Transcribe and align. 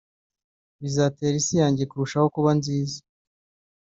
bizatera 0.81 1.35
isi 1.41 1.55
yanjye 1.61 1.83
kurushaho 1.89 2.27
kuba 2.35 2.51
nziza 2.59 2.97